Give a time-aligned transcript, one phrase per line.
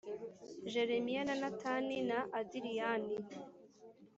[0.73, 3.15] Jelemiya na Natani na Adiriyani.